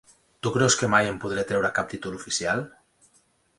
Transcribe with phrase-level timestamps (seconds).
[0.45, 2.67] Tu creus que mai em podré treure cap títol oficial?